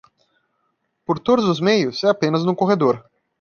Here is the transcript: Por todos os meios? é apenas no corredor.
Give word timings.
Por 1.05 1.17
todos 1.27 1.45
os 1.53 1.59
meios? 1.67 1.97
é 2.05 2.09
apenas 2.09 2.41
no 2.47 2.57
corredor. 2.59 2.95